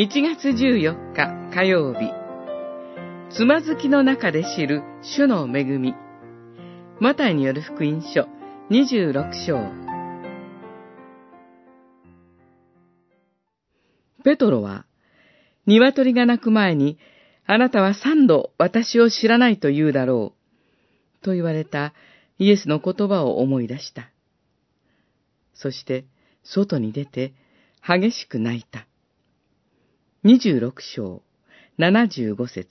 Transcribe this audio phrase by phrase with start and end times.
[0.00, 2.10] 1月14日火曜日、
[3.36, 5.94] つまずきの中で知る主の恵み。
[7.00, 8.26] マタイによる福音書
[8.70, 9.58] 26章。
[14.24, 14.86] ペトロは、
[15.66, 16.96] 鶏が鳴く前に、
[17.44, 20.32] あなたは三度私を知らないと言うだろ
[21.20, 21.22] う。
[21.22, 21.92] と言われた
[22.38, 24.08] イエスの言葉を思い出した。
[25.52, 26.06] そして、
[26.42, 27.34] 外に出て、
[27.86, 28.86] 激しく泣いた。
[30.22, 31.22] 26章、
[31.78, 32.68] 75節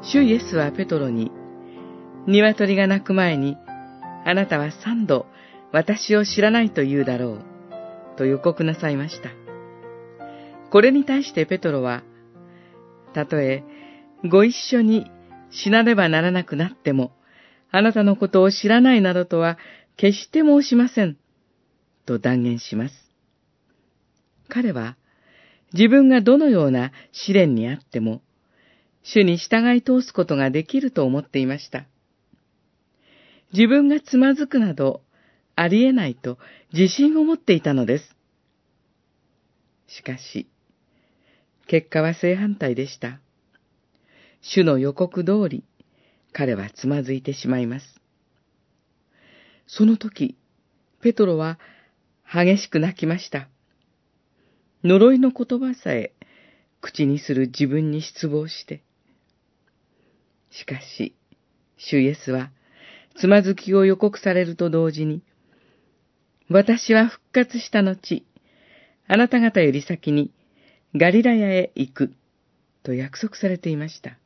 [0.00, 1.30] 主イエスはペトロに、
[2.26, 3.58] 鶏が鳴く前に、
[4.24, 5.26] あなたは三度
[5.72, 9.28] 私を知らないと言うだろう、と予告なさいました。
[10.70, 12.02] これに対してペトロは、
[13.12, 13.62] たとえ
[14.24, 15.10] ご一緒に
[15.50, 17.12] 死なねばならなくなっても、
[17.70, 19.58] あなたのことを知らないなどとは
[19.98, 21.18] 決して申しません。
[22.06, 22.94] と断言します。
[24.48, 24.96] 彼は、
[25.72, 28.22] 自分がどのような試練にあっても、
[29.02, 31.86] 主に従い通すことができると思っていました。
[33.52, 35.02] 自分がつまずくなど、
[35.56, 36.38] ありえないと
[36.72, 38.16] 自信を持っていたのです。
[39.86, 40.48] しかし、
[41.66, 43.20] 結果は正反対でした。
[44.42, 45.64] 主の予告通り、
[46.32, 47.86] 彼はつまずいてしまいます。
[49.66, 50.36] その時、
[51.00, 51.58] ペトロは
[52.34, 53.48] 激しく泣きました。
[54.82, 56.12] 呪いの言葉さえ
[56.80, 58.82] 口にする自分に失望して。
[60.50, 61.14] しかし、
[61.78, 62.50] 主イエスは、
[63.16, 65.22] つまずきを予告されると同時に、
[66.50, 68.24] 私は復活した後、
[69.06, 70.32] あなた方より先に
[70.96, 72.14] ガリラヤへ行く、
[72.82, 74.18] と約束されていました。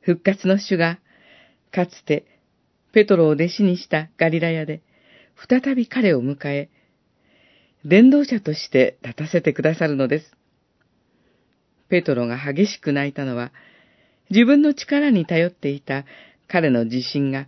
[0.00, 0.98] 復活の主が、
[1.70, 2.24] かつて
[2.92, 4.80] ペトロを弟子にしたガリラヤで、
[5.46, 6.68] 再び彼を迎え、
[7.84, 10.32] 伝道者として立たせてくださるのです。
[11.88, 13.52] ペトロが激しく泣いたのは、
[14.30, 16.04] 自分の力に頼っていた
[16.48, 17.46] 彼の自信が、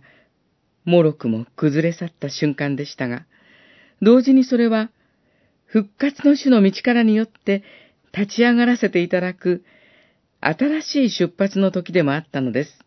[0.85, 3.25] もろくも崩れ去った瞬間でしたが、
[4.01, 4.89] 同時にそれは、
[5.65, 7.63] 復活の主の道からによって
[8.13, 9.63] 立ち上がらせていただく、
[10.39, 12.79] 新しい出発の時でもあったのです。